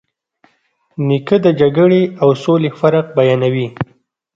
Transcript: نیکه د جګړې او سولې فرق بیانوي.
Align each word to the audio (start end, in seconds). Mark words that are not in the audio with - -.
نیکه 1.07 1.37
د 1.45 1.47
جګړې 1.61 2.01
او 2.21 2.29
سولې 2.43 2.69
فرق 2.79 3.05
بیانوي. 3.17 3.67